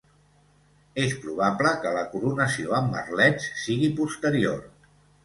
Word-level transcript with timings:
És 1.01 1.11
probable 1.25 1.73
que 1.83 1.91
la 1.97 2.05
coronació 2.13 2.73
amb 2.79 2.89
merlets 2.97 3.47
sigui 3.65 3.91
posterior. 4.01 4.65